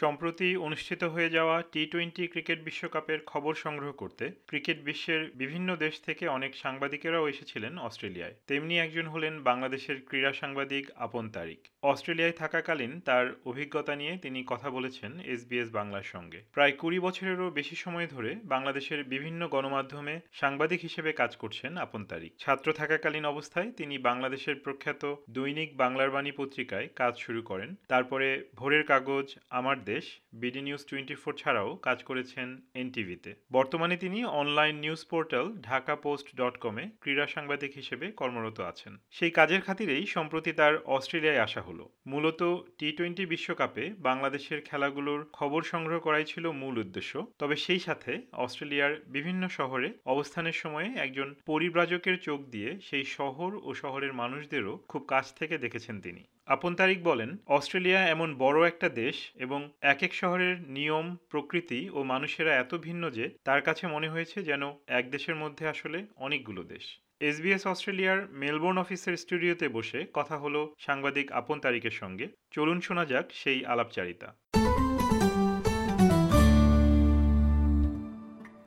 [0.00, 5.94] সম্প্রতি অনুষ্ঠিত হয়ে যাওয়া টি টোয়েন্টি ক্রিকেট বিশ্বকাপের খবর সংগ্রহ করতে ক্রিকেট বিশ্বের বিভিন্ন দেশ
[6.00, 13.00] থেকে অনেক সাংবাদিকেরাও এসেছিলেন অস্ট্রেলিয়ায়। তেমনি একজন হলেন বাংলাদেশের ক্রীড়া সাংবাদিক আপন তারিক। অস্ট্রেলিয়ায় থাকাকালীন
[13.00, 18.30] তার অভিজ্ঞতা নিয়ে তিনি কথা বলেছেন এসবিএস বাংলার সঙ্গে। প্রায় কুড়ি বছরেরও বেশি সময় ধরে
[18.44, 25.02] বাংলাদেশের বিভিন্ন গণমাধ্যমে সাংবাদিক হিসেবে কাজ করছেন আপন তারিক। ছাত্র থাকাকালীন অবস্থায় তিনি বাংলাদেশের প্রখ্যাত
[25.30, 30.04] দৈনিক বাংলার বাণী পত্রিকায় কাজ শুরু করেন। তারপরে ভোরের কাগজ, আমার দেশ
[30.40, 36.26] বিডি নিউজ টোয়েন্টি ফোর ছাড়াও কাজ করেছেন এনটিভিতে। বর্তমানে তিনি online news portal Dhaka post
[36.36, 41.84] dot কমে ক্রীড়া সাংবাদিক হিসেবে কর্মরত আছেন। সেই কাজের খাতিরেই সম্প্রতি তার অস্ট্রেলিয়ায় আসা হলো।
[42.06, 42.40] মূলত
[42.78, 48.12] টি টোয়েন্টি বিশ্বকাপে বাংলাদেশের খেলাগুলোর খবর সংগ্রহ করাই ছিল মূল উদ্দেশ্য। তবে সেই সাথে
[48.44, 55.02] অস্ট্রেলিয়ার বিভিন্ন শহরে অবস্থানের সময়ে একজন পরিব্রাজকের চোখ দিয়ে সেই শহর ও শহরের মানুষদেরও খুব
[55.02, 60.14] কাছ থেকে দেখেছেন তিনি। আপন তারিক বলেন, অস্ট্রেলিয়া এমন বড় একটা দেশ এবং এক এক
[60.14, 65.34] শহরের নিয়ম, প্রকৃতি ও মানুষেরা এত ভিন্ন যে তার কাছে মনে হয়েছে যেন এক দেশের
[65.34, 71.90] মধ্যে আসলে অনেকগুলো দেশ। এসবিএস অস্ট্রেলিয়ার মেলবোর্ন অফিসের স্টুডিওতে বসে কথা হলো সাংবাদিক আপন তারিকের
[71.90, 74.28] সঙ্গে। চলুন শোনা যাক সেই আলাপচারিতা।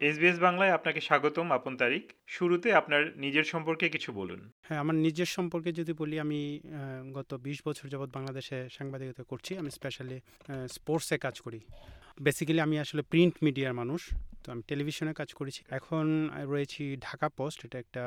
[0.02, 5.26] এসবিএস বাংলায় আপনাকে স্বাগতম আপন তারিক শুরুতে আপনার নিজের সম্পর্কে কিছু বলুন। হ্যাঁ আমার নিজের
[5.26, 6.60] সম্পর্কে যদি বলি আমি
[7.14, 10.18] গত বিশ বছর যাবৎ বাংলাদেশে সাংবাদিকতা করছি। আমি স্পেশালি
[10.68, 11.60] স্পোর্টসে কাজ করি।
[12.22, 14.02] বেসিক্যালি আমি আসলে প্রিন্ট মিডিয়ার মানুষ
[14.44, 18.04] তো আমি টেলিভিশনে কাজ করেছি। এখন রয়েছি ঢাকা পোস্ট এটা একটা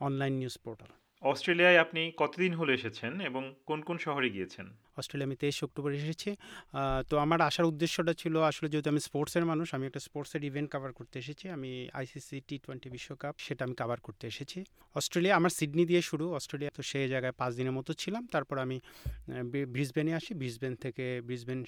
[0.00, 0.90] অনলাইন নিউজ পোর্টাল
[1.22, 4.66] অস্ট্রেলিয়ায় আপনি কতদিন হলো এসেছেন এবং কোন কোন শহরে গিয়েছেন?
[5.00, 6.30] অস্ট্রেলিয়া আমি তেইশে অক্টোবর এসেছি।
[7.10, 10.92] তো আমার আসার উদ্দেশ্যটা ছিল আসলে যেহেতু আমি স্পোর্টসের মানুষ, আমি একটা স্পোর্টসের ইভেন্ট কভার
[10.98, 14.58] করতে এসেছি। আমি আইসিসি টি টোয়েন্টি বিশ্বকাপ সেটা আমি কভার করতে এসেছি।
[14.98, 18.76] অস্ট্রেলিয়া আমার সিডনি দিয়ে শুরু, অস্ট্রেলিয়া তো সেই জায়গায় পাঁচ দিনের মতো ছিলাম। তারপর আমি
[19.74, 21.58] ব্রিসবেনে আসি। ব্রিসবেন থেকে ব্রিসবেন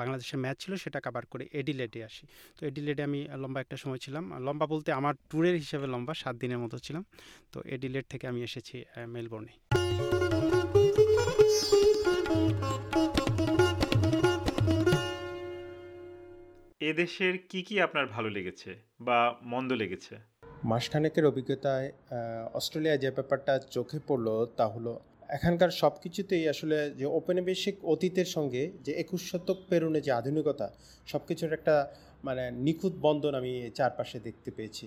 [0.00, 2.24] বাংলাদেশের ম্যাচ ছিল সেটা কভার করে এডিলেটে আসি।
[2.58, 6.60] তো এডিলেটে আমি লম্বা একটা সময় ছিলাম। লম্বা বলতে আমার ট্যুরের হিসেবে লম্বা সাত দিনের
[6.64, 7.02] মতো ছিলাম।
[7.52, 8.76] তো এডিলেট থেকে আমি এসেছি
[9.14, 9.52] মেলবোর্নে
[16.90, 20.14] এদেশের কি কি আপনার ভালো লেগেছে বা মন্দ লেগেছে?
[20.64, 22.02] মাসখানেকের অভিজ্ঞতায় আহ,
[22.54, 24.26] অস্ট্রেলিয়ায় যে ব্যাপারটা চোখে পড়ল
[24.56, 24.92] তা হলো
[25.28, 30.66] এখানকার সব কিছুতেই আসলে যে ঔপনিবেশিক অতীতের সঙ্গে যে একুশ শতক পেরোনে যে আধুনিকতা
[31.06, 31.74] সব কিছুর একটা
[32.24, 34.84] মানে নিখুঁত বন্ধন আমি চারপাশে দেখতে পেয়েছি।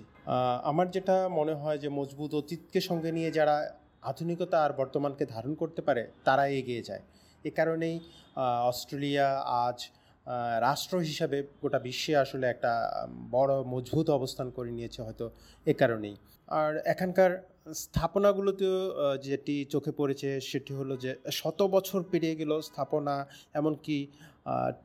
[0.62, 3.56] আমার যেটা মনে হয় যে মজবুত অতীতকে সঙ্গে নিয়ে যারা
[4.02, 7.02] আধুনিকতা আর বর্তমানকে ধারণ করতে পারে তারা এগিয়ে যায়।
[7.44, 7.96] এ কারণেই
[8.70, 9.26] অস্ট্রেলিয়া
[9.64, 9.78] আজ
[10.66, 12.72] রাষ্ট্র হিসাবে গোটা বিশ্বে আসলে একটা
[13.36, 15.26] বড় মজবুত অবস্থান করে নিয়েছে হয়তো
[15.66, 16.16] এ কারণেই।
[16.48, 17.32] আর এখানকার
[17.84, 18.78] স্থাপনাগুলোতেও
[19.26, 21.10] যেটি চোখে পড়েছে সেটি হলো যে
[21.40, 23.16] শত বছর পেরিয়ে গেল স্থাপনা,
[23.60, 23.98] এমনকি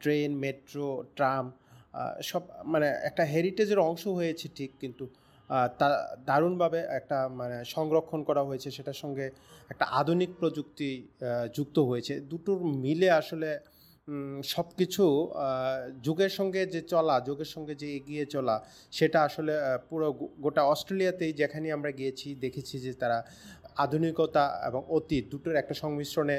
[0.01, 1.43] ট্রেন, মেট্রো, ট্রাম
[2.29, 2.41] সব
[2.73, 5.05] মানে একটা হেরিটেজের অংশ হয়েছে ঠিক কিন্তু
[5.79, 5.87] তা
[6.29, 9.25] দারুণভাবে একটা মানে সংরক্ষণ করা হয়েছে, সেটার সঙ্গে
[9.71, 10.89] একটা আধুনিক প্রযুক্তি
[11.57, 13.49] যুক্ত হয়েছে। দুটোর মিলে আসলে
[14.53, 15.05] সব কিছু
[16.01, 18.55] যুগের সঙ্গে যে চলা যুগের সঙ্গে যে এগিয়ে চলা
[18.91, 19.53] সেটা আসলে
[19.89, 20.07] পুরো
[20.39, 23.17] গোটা অস্ট্রেলিয়াতেই যেখানে আমরা গিয়েছি দেখেছি যে তারা
[23.77, 26.37] আধুনিকতা এবং অতীত দুটোর একটা সংমিশ্রণে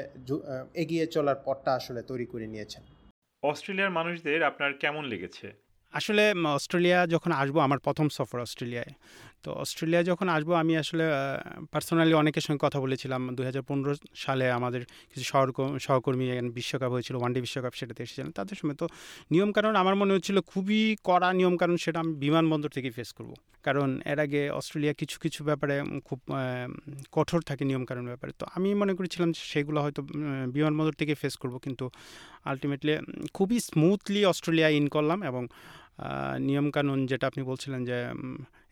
[0.73, 2.83] এগিয়ে চলার পথটা আসলে তৈরি করে নিয়েছেন।
[3.43, 5.47] অস্ট্রেলিয়ার মানুষদের আপনার কেমন লেগেছে?
[5.93, 6.23] আসলে
[6.57, 8.93] অস্ট্রেলিয়া যখন আসব আমার প্রথম সফর অস্ট্রেলিয়ায়।
[9.43, 11.05] তো অস্ট্রেলিয়া যখন আসব, আমি আসলে
[11.73, 15.25] পার্সোনালি অনেকের সঙ্গে কথা বলেছিলাম। দু হাজার পনেরো সালে আমাদের কিছু
[15.85, 16.25] সহকর্মী
[16.57, 18.85] বিশ্বকাপ হয়েছিল ওয়ানডে বিশ্বকাপ সেটাতে এসেছিলেন তাদের সময়। তো
[19.33, 20.79] নিয়মকানুন আমার মনে হচ্ছিল খুবই
[21.09, 23.31] কড়া নিয়মকানুন, সেটা আমি বিমানবন্দর থেকে ফেস করব।
[23.67, 25.75] কারণ এর আগে অস্ট্রেলিয়া কিছু কিছু ব্যাপারে
[26.07, 26.19] খুব
[27.15, 30.01] কঠোর থাকে নিয়মকানুন ব্যাপারে। তো আমি মনে করেছিলাম সেগুলো হয়তো
[30.55, 31.85] বিমানবন্দর থেকে ফেস করব। কিন্তু
[32.49, 32.93] আলটিমেটলি
[33.37, 35.43] খুবই স্মুথলি অস্ট্রেলিয়া ইন করলাম এবং
[36.47, 37.97] নিয়মকানুন যেটা আপনি বলছিলেন যে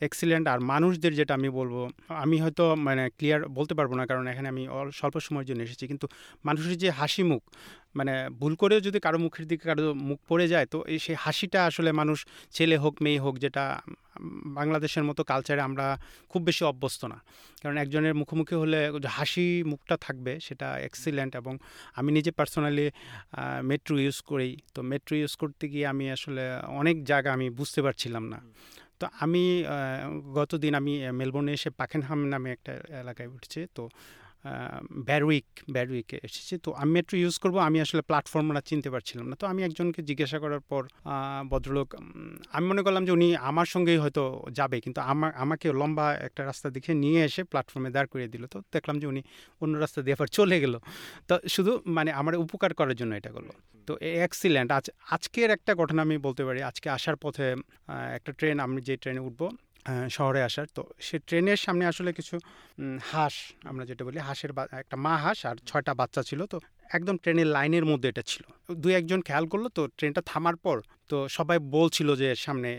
[0.07, 1.75] এক্সিলেন্ট আর মানুষদের যেটা আমি বলব,
[2.23, 4.63] আমি হয়তো মানে ক্লিয়ার বলতে পারব না কারণ এখানে আমি
[4.99, 6.05] স্বল্প সময়ের জন্য এসেছি, কিন্তু
[6.47, 7.43] মানুষের যে হাসি মুখ
[7.97, 11.59] মানে ভুল করেও যদি কারও মুখের দিকে কারও মুখ পড়ে যায়, তো এই সেই হাসিটা
[11.69, 12.17] আসলে মানুষ
[12.55, 13.63] ছেলে হোক, মেয়ে হোক, যেটা
[14.59, 15.85] বাংলাদেশের মতো কালচারে আমরা
[16.31, 17.17] খুব বেশি অভ্যস্ত না।
[17.61, 18.79] কারণ একজনের মুখোমুখি হলে
[19.17, 21.53] হাসি মুখটা থাকবে, সেটা এক্সিলেন্ট এবং
[21.99, 22.85] আমি নিজে পার্সোনালি
[23.69, 26.43] মেট্রো ইউজ করি। তো মেট্রো ইউজ করতে গিয়ে আমি আসলে
[26.81, 28.39] অনেক জায়গা আমি বুঝতে পারছিলাম না।
[28.99, 29.43] তো আমি
[30.37, 32.71] গতদিন আমি মেলবোর্নে এসে পাখেনহাম নামে একটা
[33.03, 33.83] এলাকায় উঠছে। তো
[35.09, 39.45] ব্যারউইক ব্যারউইকে এসেছি। তো আমি মেট্রো ইউজ করব, আমি আসলে প্ল্যাটফর্মটা চিনতে পারছিলাম না। তো
[39.51, 40.81] আমি একজনকে জিজ্ঞাসা করার পর
[41.51, 41.87] ভদ্রলোক
[42.55, 44.23] আমি মনে করলাম যে উনি আমার সঙ্গেই হয়তো
[44.59, 48.57] যাবে, কিন্তু আমার আমাকে লম্বা একটা রাস্তা দেখে নিয়ে এসে প্ল্যাটফর্মে দাঁড় করিয়ে দিল। তো
[48.75, 49.21] দেখলাম যে উনি
[49.63, 50.75] অন্য রাস্তা দিয়ে আবার চলে গেল।
[51.29, 53.49] তো শুধু মানে আমার উপকার করার জন্য এটা করল।
[53.87, 53.93] তো
[54.27, 54.85] এক্সিলেন্ট আজ,
[55.15, 57.45] আজকের একটা ঘটনা আমি বলতে পারি। আজকে আসার পথে
[58.17, 59.47] একটা ট্রেন আমি যে ট্রেনে উঠবো
[60.17, 62.35] শহরে আসার। তো সে ট্রেনের সামনে আসলে কিছু
[63.11, 63.35] হাঁস
[63.69, 64.51] আমরা যেটা বলি হাঁসের
[64.83, 66.57] একটা মা হাঁস আর ছয়টা বাচ্চা ছিল। তো
[66.97, 68.43] একদম ট্রেনের লাইনের মধ্যে এটা ছিল।
[68.83, 70.77] দুই একজন খেয়াল করল তো ট্রেনটা থামার পর
[71.11, 72.69] তো সবাই বলছিল যে সামনে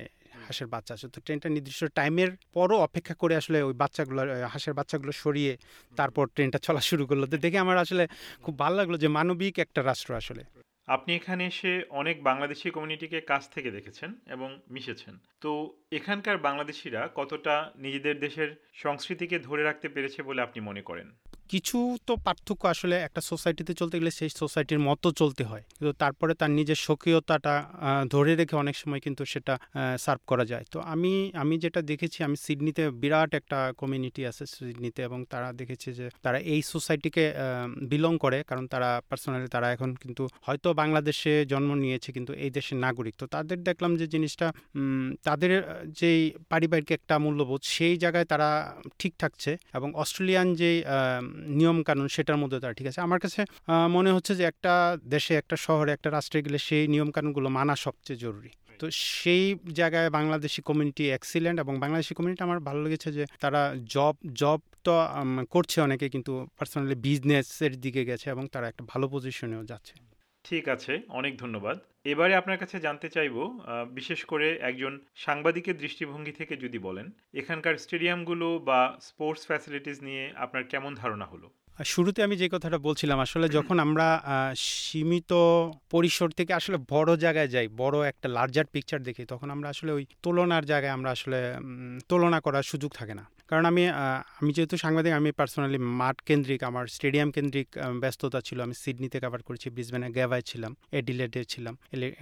[0.47, 4.21] হাঁসের বাচ্চা আছে। তো ট্রেনটা নির্দিষ্ট টাইমের পরও অপেক্ষা করে আসলে ওই বাচ্চাগুলো
[4.53, 5.53] হাঁসের বাচ্চাগুলো সরিয়ে
[5.99, 8.05] তারপর ট্রেনটা চলা শুরু করল। তো দেখে আমার আসলে
[8.45, 10.43] খুব ভালো লাগল যে মানবিক একটা রাষ্ট্র আসলে।
[10.88, 15.50] আপনি এখানে এসে অনেক বাংলাদেশি কমিউনিটিকে কাছ থেকে দেখেছেন এবং মিশেছেন। তো
[15.93, 21.08] এখানকার বাংলাদেশিরা কতটা নিজেদের দেশের সংস্কৃতিকে ধরে রাখতে পেরেছে বলে আপনি মনে করেন?
[21.53, 26.33] কিছু তো পার্থক্য আসলে একটা সোসাইটিতে চলতে গেলে সেই সোসাইটির মতো চলতে হয়। কিন্তু তারপরে
[26.41, 27.55] তার নিজের স্বকীয়তাটা
[28.15, 29.55] ধরে রেখে অনেক সময় কিন্তু সেটা
[30.05, 31.12] সার্ভ করা যায়। তো আমি
[31.43, 36.39] আমি যেটা দেখেছি, আমি সিডনিতে বিরাট একটা কমিউনিটি আছে সিডনিতে এবং তারা দেখেছে যে তারা
[36.55, 37.25] এই সোসাইটিকে
[37.91, 42.79] বিলং করে। কারণ তারা পার্সোনালি তারা এখন কিন্তু হয়তো বাংলাদেশে জন্ম নিয়েছে কিন্তু এই দেশের
[42.87, 44.47] নাগরিক। তো তাদের দেখলাম যে জিনিসটা
[45.29, 45.53] তাদের
[46.00, 48.49] যেই পারিবারিক একটা মূল্যবোধ, সেই জায়গায় তারা
[49.00, 50.71] ঠিক থাকছে এবং অস্ট্রেলিয়ান যে
[51.58, 53.40] নিয়ম কানুন সেটার মধ্যে তারা ঠিক আছে। আমার কাছে
[53.96, 54.73] মনে হচ্ছে যে একটা
[55.14, 58.50] দেশে, একটা শহরে, একটা রাষ্ট্রে গেলে সেই নিয়মকানুনগুলো মানা সবচেয়ে জরুরি।
[58.81, 58.87] তো
[59.19, 59.44] সেই
[59.81, 63.61] জায়গায় বাংলাদেশি কমিউনিটি এক্সিলেন্ট এবং বাংলাদেশি কমিউনিটি আমার ভালো লেগেছে যে তারা
[63.94, 64.93] জব জব তো
[65.55, 69.94] করছে অনেকে কিন্তু পার্সোনালি বিজনেসের দিকে গেছে এবং তারা একটা ভালো পজিশনেও যাচ্ছে।
[70.49, 71.77] ঠিক আছে, অনেক ধন্যবাদ।
[72.12, 73.37] এবারে আপনার কাছে জানতে চাইব
[73.99, 74.93] বিশেষ করে একজন
[75.25, 77.06] সাংবাদিকের দৃষ্টিভঙ্গি থেকে যদি বলেন,
[77.41, 81.49] এখানকার স্টেডিয়ামগুলো বা স্পোর্টস ফ্যাসিলিটিস নিয়ে আপনার কেমন ধারণা হলো?
[81.95, 84.06] শুরুতে আমি যে কথাটা বলছিলাম, আসলে যখন আমরা
[84.85, 85.33] সীমিত
[85.95, 90.05] পরিসর থেকে আসলে বড় জায়গায় যাই, বড় একটা লার্জার পিকচার দেখি, তখন আমরা আসলে ওই
[90.25, 91.39] তুলনার জায়গায় আমরা আসলে
[92.11, 93.83] তুলনা করার সুযোগ থাকে না। কারণ আমি
[94.41, 97.69] আমি যেহেতু সাংবাদিক, আমি পার্সোনালি মাঠ কেন্দ্রিক আমার স্টেডিয়াম কেন্দ্রিক
[98.03, 101.75] ব্যস্ততা ছিল। আমি সিডনিতে কভার করেছি, ব্রিসবেনে গ্যাভায় ছিলাম এডিলেটে ছিলাম।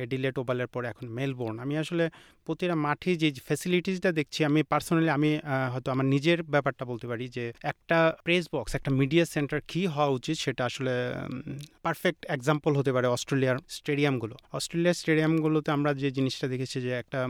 [0.04, 2.04] এডিলেট ওভালের পরে এখন মেলবোর্ন আমি আসলে
[2.46, 5.30] প্রতিটা মাঠে যে ফ্যাসিলিটিসটা দেখছি, আমি পার্সোনালি আমি
[5.72, 10.10] হয়তো আমার নিজের ব্যাপারটা বলতে পারি যে, একটা প্রেস বক্স একটা মিডিয়া সেন্টার কী হওয়া
[10.18, 10.92] উচিত সেটা আসলে
[11.84, 17.20] পারফেক্ট এক্সাম্পল হতে পারে অস্ট্রেলিয়ার স্টেডিয়ামগুলো অস্ট্রেলিয়ার স্টেডিয়ামগুলোতে আমরা যে জিনিসটা দেখেছি যে, একটা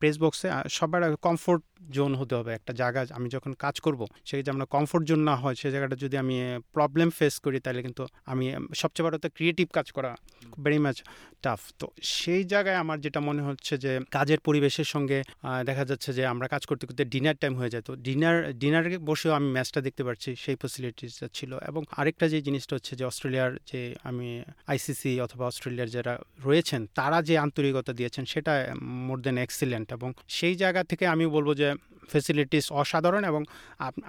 [0.00, 0.48] প্রেস বক্সে
[0.78, 5.06] সবার কমফোর্ট জোন হতে হবে, একটা জায়গা আমি যখন কাজ করব সেই যে আমরা কমফোর্ট
[5.06, 6.36] জোন না হয় সেই জায়গাটা যদি আমি
[6.72, 10.16] প্রবলেম ফেস করি, তাহলে কিন্তু আমি সবচেয়ে বড় তো ক্রিয়েটিভ কাজ করা
[10.64, 11.02] ভেরি মাচ
[11.42, 15.22] টাফ তো সেই জায়গায় আমার যেটা মনে হচ্ছে যে, কাজের পরিবেশের সঙ্গে
[15.64, 19.52] দেখা যাচ্ছে যে, আমরা কাজ করতে করতে ডিনার টাইম হয়ে যেত ডিনার ডিনারে বসেও আমি
[19.52, 24.42] ম্যাচটা দেখতে পারছি, সেই ফেসিলিটিসটা ছিল। এবং আরেকটা যে জিনিসটা হচ্ছে যে, অস্ট্রেলিয়ার যে, আমি
[24.66, 28.74] আইসিসি অথবা অস্ট্রেলিয়ার যারা রয়েছেন, তারা যে আন্তরিকতা দিয়েছেন, সেটা
[29.06, 31.69] মোর দেন এক্সিলেন্ট এবং সেই জায়গা থেকে আমি বলব যে
[32.12, 33.42] ফেসিলিটিস অসাধারণ এবং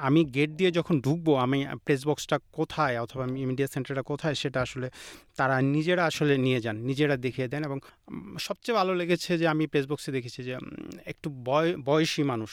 [0.08, 4.88] আমি গেট দিয়ে যখন ঢুকবো, আমি প্রেস বক্সটা কোথায় অথবা মিডিয়া সেন্টারটা কোথায় সেটা আসলে
[5.40, 7.78] তারা নিজেরা আসলে নিয়ে যান, নিজেরা দেখিয়ে দেন এবং
[8.46, 10.54] সবচেয়ে ভালো লেগেছে যে আমি প্রেস বক্সে দেখেছি যে
[11.12, 12.52] একটু বয়, বয়সী মানুষ।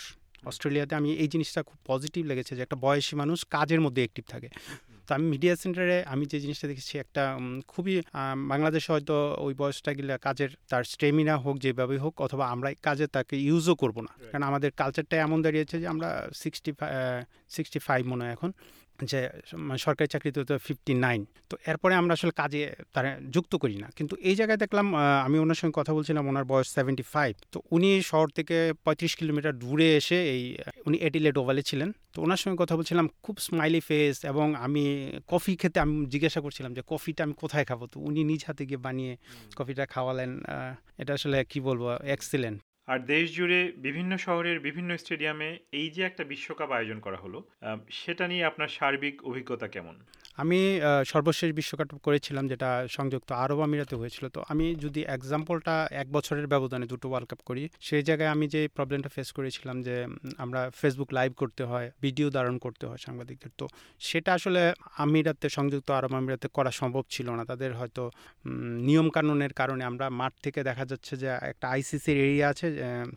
[0.51, 4.49] অস্ট্রেলিয়াতে আমি এই জিনিসটা খুব পজিটিভ লেগেছে যে একটা বয়সী মানুষ কাজের মধ্যে অ্যাক্টিভ থাকে।
[5.09, 7.23] তো আমি মিডিয়া সেন্টারে আমি যে জিনিসটা দেখেছি একটা
[7.73, 7.95] খুবই
[8.53, 9.15] বাংলাদেশে হয়তো
[9.47, 13.97] ওই বয়সটা গেলে কাজের তার স্টেমিনা হোক যেভাবে হোক অথবা আমরা কাজে তাকে ইউজও করব
[14.07, 16.09] না। কারণ আমাদের কালচারটা এমন দাঁড়িয়েছে যে আমরা
[16.43, 16.71] সিক্সটি
[17.57, 18.51] সিক্সটি ফাইভ মনে হয় এখন।
[19.11, 19.21] যে
[19.69, 21.21] মানে সরকারি চাকরিতে তো ফিফটি নাইন
[21.51, 22.61] তো এরপরে আমরা আসলে কাজে
[22.95, 24.87] তারা যুক্ত করি না। কিন্তু এই জায়গায় দেখলাম
[25.27, 29.55] আমি ওনার সঙ্গে কথা বলছিলাম ওনার বয়স সেভেন্টি ফাইভ তো উনি শহর থেকে পঁয়ত্রিশ কিলোমিটার
[29.63, 30.43] দূরে এসে এই
[30.87, 34.85] উনি এডিলেট ওভালে ছিলেন। তো ওনার সঙ্গে কথা বলছিলাম খুব স্মাইলি ফেস এবং আমি
[35.33, 37.81] কফি খেতে আমি জিজ্ঞাসা করছিলাম যে কফিটা আমি কোথায় খাব?
[37.93, 39.13] তো উনি নিজ হাতে গিয়ে বানিয়ে
[39.59, 40.31] কফিটা খাওয়ালেন
[41.03, 41.85] এটা আসলে কি বলব
[42.17, 42.59] এক্সিলেন্ট
[42.89, 47.39] আর দেশ জুড়ে বিভিন্ন শহরের বিভিন্ন স্টেডিয়ামে এই যে একটা বিশ্বকাপ আয়োজন করা হলো
[47.91, 49.97] সেটা নিয়ে আপনার সার্বিক অভিজ্ঞতা কেমন?
[50.39, 50.59] আমি
[51.13, 56.87] সর্বশেষ বিশ্বকাপ করেছিলাম যেটা সংযুক্ত আরব আমিরাতে হয়েছিল। তো আমি যদি এক্সাম্পলটা এক বছরের ব্যবধানে
[56.93, 59.95] দুটো ওয়ার্ল্ড কাপ করি সেই জায়গায় আমি যে প্রবলেমটা ফেস করেছিলাম যে
[60.39, 63.65] আমরা ফেসবুক লাইভ করতে হয় ভিডিও ধারণ করতে হয় সাংবাদিকদের তো
[64.01, 64.61] সেটা আসলে
[65.05, 68.03] আমিরাতে সংযুক্ত আরব আমিরাতে করা সম্ভব ছিল না। তাদের হয়তো
[68.45, 68.53] উম,
[68.87, 72.67] নিয়মকানুনের কারণে আমরা মাঠ থেকে দেখা যাচ্ছে যে একটা আইসিসির এরিয়া আছে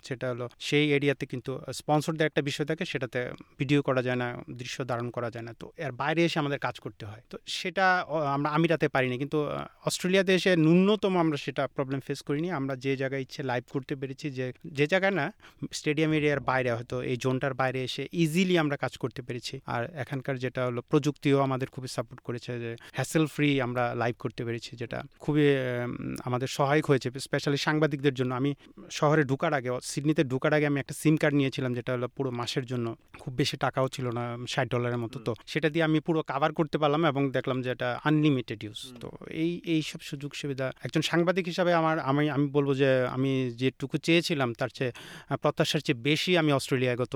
[0.08, 3.20] সেটা হলো সেই এরিয়াতে কিন্তু স্পন্সরদের একটা বিষয় থাকে সেটাতে
[3.60, 4.28] ভিডিও করা যায় না
[4.60, 7.36] দৃশ্য ধারণ করা যায় না। তো এর বাইরে এসে আমাদের কাজ করতে হয়। হয়। তো
[7.58, 7.86] সেটা
[8.36, 9.38] আমরা আমিরাতে পারিনি। কিন্তু
[9.89, 14.27] অস্ট্রেলিয়াতে এসে ন্যূনতম আমরা সেটা প্রবলেম ফেস করিনি। আমরা যে জায়গায় ইচ্ছে লাইভ করতে পেরেছি
[14.38, 14.46] যে
[14.77, 15.25] যে জায়গায় না
[15.80, 20.36] স্টেডিয়াম এরিয়ার বাইরে হয়তো এই জোনটার বাইরে এসে ইজিলি আমরা কাজ করতে পেরেছি। আর এখানকার
[20.44, 25.00] যেটা হলো প্রযুক্তিও আমাদের খুবই সাপোর্ট করেছে যে হ্যাসেল ফ্রি আমরা লাইভ করতে পেরেছি যেটা
[25.24, 25.46] খুবই
[26.27, 28.51] আমাদের সহায়ক হয়েছে স্পেশালি সাংবাদিকদের জন্য। আমি
[29.00, 32.65] শহরে ঢুকার আগে সিডনিতে ঢুকার আগে আমি একটা সিম কার্ড নিয়েছিলাম যেটা হলো পুরো মাসের
[32.72, 32.88] জন্য।
[33.22, 36.77] খুব বেশি টাকাও ছিল না ষাট ডলারের মতো। তো সেটা দিয়ে আমি পুরো কাভার করতে
[36.82, 39.10] পারলাম। এবং দেখলাম যে এটা আনলিমিটেড ইউজ তো
[39.43, 43.96] এই এই সব সুযোগ সুবিধা একজন সাংবাদিক হিসাবে আমার আমি আমি বলব যে আমি যেটুকু
[43.98, 44.91] চেয়েছিলাম তার চেয়ে
[45.36, 47.15] প্রত্যাশার চেয়ে বেশি আমি অস্ট্রেলিয়ায় গত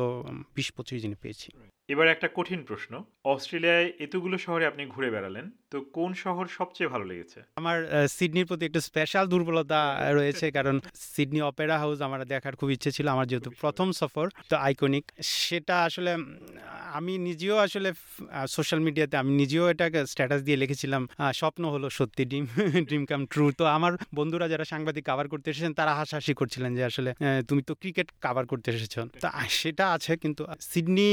[0.55, 1.49] বিশ পঁচিশ দিনে পেয়েছি।
[1.89, 2.93] এবার একটা কঠিন প্রশ্ন।
[3.33, 7.39] অস্ট্রেলিয়ায় এতগুলো শহরে আপনি ঘুরে বেড়ালেন তো কোন শহর সবচেয়ে ভালো লেগেছে?
[7.61, 7.77] আমার
[8.15, 9.79] সিডনির প্রতি একটা স্পেশাল দুর্বলতা
[10.17, 10.75] রয়েছে কারণ
[11.13, 15.05] সিডনি অপেরা হাউস আমার দেখার খুব ইচ্ছে ছিল আমার যেহেতু প্রথম সফর তো আইকনিক
[15.45, 16.11] সেটা আসলে
[16.97, 17.89] আমি নিজেও আসলে
[18.55, 21.01] সোশ্যাল মিডিয়াতে আমি নিজেও এটাকে স্ট্যাটাস দিয়ে লিখেছিলাম
[21.39, 22.45] স্বপ্ন হলো সত্যি ড্রিম
[22.87, 26.83] ড্রিম কাম ট্রু তো আমার বন্ধুরা যারা সাংবাদিক কাভার করতে এসেছেন তারা হাসাহাসি করছিলেন যে
[26.89, 27.09] আসলে
[27.49, 31.09] তুমি তো ক্রিকেট কাভার করতে এসেছ। তা সেটা আছে কিন্তু সিডনি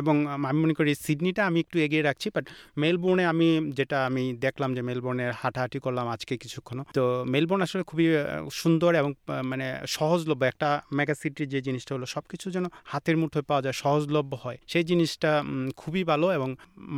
[0.00, 0.13] এবং
[0.48, 2.44] আমি মনে করি সিডনিটা আমি একটু এগিয়ে রাখছি বাট
[2.82, 7.02] মেলবোর্নে আমি যেটা আমি দেখলাম যে মেলবোর্নের হাঁটাহাঁটি করলাম আজকে কিছুক্ষণ তো
[7.34, 8.06] মেলবোর্ন আসলে খুবই
[8.60, 9.10] সুন্দর এবং
[9.50, 9.66] মানে
[9.96, 10.68] সহজলভ্য একটা
[10.98, 14.84] মেগা সিটির যে জিনিসটা হলো সব কিছু যেন হাতের মুঠোয় পাওয়া যায়, সহজলভ্য হয়। সেই
[14.90, 15.30] জিনিসটা
[15.76, 16.48] খুবই ভালো এবং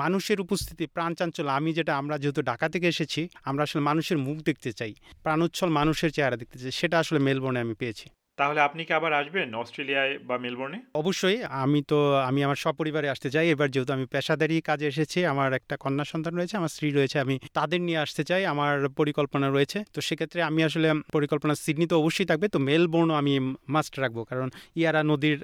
[0.02, 4.70] মানুষের উপস্থিতি, প্রাণচাঞ্চল্য, আমি যেটা আমরা যেহেতু ঢাকা থেকে এসেছি, আমরা আসলে মানুষের মুখ দেখতে
[4.73, 4.92] চাই,
[5.25, 8.06] প্রাণোচ্ছল মানুষের চেহারা দেখতে চাই, সেটা আসলে মেলবোর্নে আমি পেয়েছি।
[8.38, 10.78] তাহলে আপনি কি আবার আসবেন অস্ট্রেলিয়ায় বা মেলবোর্নে?
[11.02, 15.50] অবশ্যই আমি তো আমি আমার সপরিবারে আসতে চাই। এবার যেহেতু আমি পেশাদারি কাজে এসেছি আমার
[15.59, 19.78] একটা কন্যা সন্তান রয়েছে আমার স্ত্রী রয়েছে আমি তাদের নিয়ে আসতে চাই আমার পরিকল্পনা রয়েছে।
[19.95, 23.33] তো সেক্ষেত্রে আমি আসলে পরিকল্পনা সিডনি তো অবশ্যই থাকবে তো মেলবোর্নও আমি
[23.75, 24.49] মাস্ট রাখব কারণ
[24.81, 25.38] ইয়ারা নদীর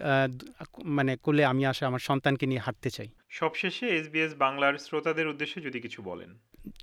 [0.97, 3.09] মানে কোলে আমি আসে আমার সন্তানকে নিয়ে হাঁটতে চাই।
[3.41, 6.31] সবশেষে এসবিএস বাংলার শ্রোতাদের উদ্দেশ্যে যদি কিছু বলেন।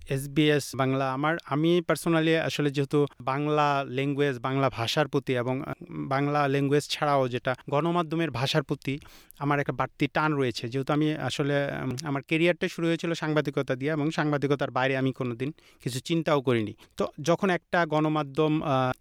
[0.09, 5.55] এসবিএস বাংলা। আমার, আমি পার্সোনালি আসলে যেহেতু বাংলা ল্যাঙ্গুয়েজ বাংলা ভাষার প্রতি এবং
[5.89, 8.99] বাংলা ল্যাঙ্গুয়েজ ছাড়াও যেটা গণমাধ্যমের ভাষার প্রতি
[9.39, 11.55] আমার একটা বাড়তি টান রয়েছে। যেহেতু আমি আসলে
[12.03, 15.51] আমার কেরিয়ারটা শুরু হয়েছিল সাংবাদিকতা দিয়ে এবং সাংবাদিকতার বাইরে আমি কোনো দিন
[15.83, 18.53] কিছু চিন্তাও করিনি। তো যখন একটা গণমাধ্যম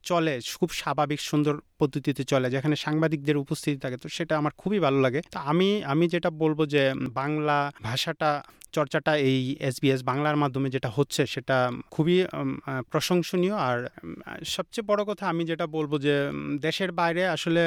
[0.03, 4.99] চলে, খুব স্বাভাবিক, সুন্দর পদ্ধতিতে চলে যেখানে সাংবাদিকদের উপস্থিতি থাকে, তো সেটা আমার খুবই ভালো
[5.05, 6.83] লাগে। তো আমি আমি যেটা বলব যে
[7.21, 7.59] বাংলা
[7.89, 8.31] ভাষাটা,
[8.77, 11.57] চর্চাটা এই এসবিএস বাংলার মাধ্যমে যেটা হচ্ছে, সেটা
[11.95, 12.17] খুবই
[12.93, 13.79] প্রশংসনীয়। আর
[14.55, 16.15] সবচেয়ে বড় কথা আমি যেটা বলব যে
[16.67, 17.63] দেশের বাইরে আসলে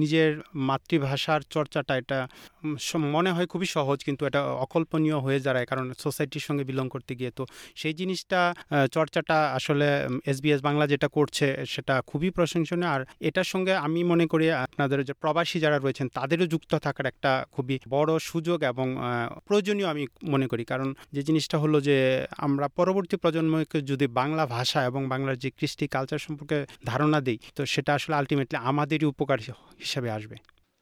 [0.00, 0.30] নিজের
[0.68, 2.18] মাতৃভাষার চর্চাটা এটা
[3.16, 7.30] মনে হয় খুবই সহজ, কিন্তু এটা অকল্পনীয় হয়ে দাঁড়ায়, কারণ সোসাইটির সঙ্গে বিলং করতে গিয়ে।
[7.38, 7.42] তো
[7.80, 8.40] সেই জিনিসটা
[8.96, 9.88] চর্চাটা আসলে
[10.30, 13.00] এসবিএস বাংলা যেটা করছে, সেটা খুবই প্রশংসনীয়। আর
[13.36, 17.76] এটার সঙ্গে আমি মনে করি আপনাদের যে প্রবাসী যারা রয়েছেন তাদেরও যুক্ত থাকার একটা খুবই
[17.94, 18.86] বড় সুযোগ এবং
[19.46, 21.96] প্রয়োজনীয় আমি মনে করি। কারণ যে জিনিসটা হলো যে
[22.46, 27.62] আমরা পরবর্তী প্রজন্মকে যদি বাংলা ভাষা এবং বাংলার যে কৃষ্টি কালচার সম্পর্কে ধারণা দিই তো
[27.72, 29.38] সেটা আসলে আলটিমেটলি আমাদেরই উপকার
[29.82, 30.36] হিসাবে আসবে।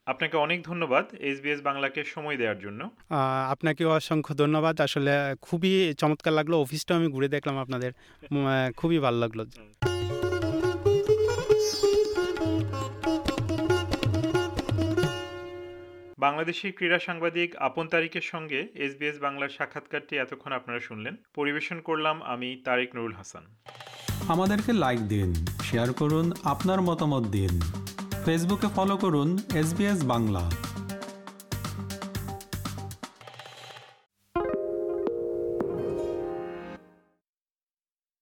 [0.06, 2.80] আপনাকে অনেক ধন্যবাদ এসবিএস বাংলাকে সময় দেওয়ার জন্য।
[3.54, 5.12] আপনাকেও অসংখ্য ধন্যবাদ। আসলে
[5.46, 7.90] খুবই চমৎকার লাগল। অফিসটাও আমি ঘুরে দেখলাম আপনাদের।
[8.76, 9.40] খুবই ভালো লাগল।
[16.24, 22.48] বাংলাদেশি ক্রীড়া সাংবাদিক আপন তারিকের সঙ্গে এসবিএস বাংলার সাক্ষাৎকারটি এতক্ষণ আপনারা শুনলেন। পরিবেশন করলাম আমি
[22.64, 23.44] তারেক নুরুল হাসান।
[24.28, 25.30] আমাদেরকে লাইক দিন
[25.62, 27.52] শেয়ার করুন, আপনার মতামত দিন।
[28.24, 29.68] ফেসবুকে ফলো করুন এস
[30.04, 30.44] বাংলা।